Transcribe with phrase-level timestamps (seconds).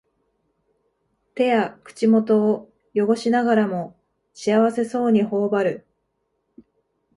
[1.35, 3.95] 手や口元をよごしながらも
[4.33, 5.85] 幸せそうにほおばる